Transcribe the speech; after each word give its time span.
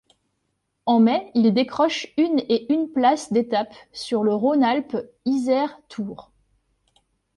En 0.87 0.99
mai, 0.99 1.29
il 1.35 1.53
décroche 1.53 2.07
une 2.17 2.39
et 2.49 2.73
une 2.73 2.89
place 2.91 3.31
d'étape 3.31 3.75
sur 3.93 4.23
le 4.23 4.33
Rhône-Alpes 4.33 4.97
Isère 5.25 5.77
Tour. 5.89 6.31